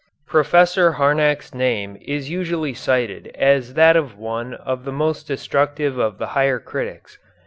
[0.25, 6.17] Professor Harnack's name is usually cited as that of one of the most destructive of
[6.17, 7.19] the higher critics.